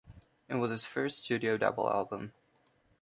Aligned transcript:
It 0.49 0.55
was 0.55 0.71
his 0.71 0.83
first 0.83 1.23
studio 1.25 1.57
double 1.57 1.87
album. 1.87 2.33